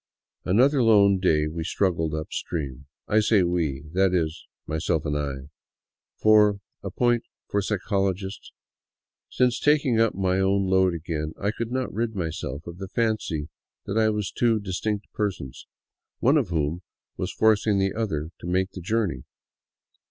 [0.45, 2.87] Another lone day we struggled up stream.
[3.07, 5.49] I say we,— that is, my self and I;
[6.17, 8.51] for— a point for psychologists—
[9.39, 13.49] since taking up my own load again I could not rid myself of the fancy
[13.85, 15.67] that I was two dis tinct persons,
[16.17, 16.81] one of whom
[17.15, 19.25] was forcing the other to make the journey.